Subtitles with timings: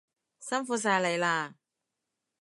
[0.39, 1.53] 辛苦晒你喇